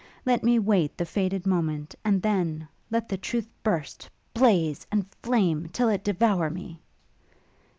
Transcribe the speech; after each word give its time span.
Let 0.25 0.43
me 0.43 0.57
wait 0.57 0.97
the 0.97 1.05
fated 1.05 1.45
moment, 1.45 1.93
and 2.03 2.23
then 2.23 2.67
let 2.89 3.07
the 3.09 3.19
truth 3.19 3.47
burst, 3.61 4.09
blaze, 4.33 4.87
and 4.91 5.05
flame, 5.21 5.67
till 5.71 5.89
it 5.89 6.03
devour 6.03 6.49
me! 6.49 6.81